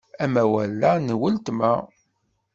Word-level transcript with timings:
Amawal-a 0.23 0.91
n 0.99 1.07
weltma. 1.19 1.73